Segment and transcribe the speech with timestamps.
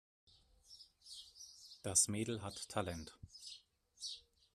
[1.83, 3.15] Das Mädel hat Talent.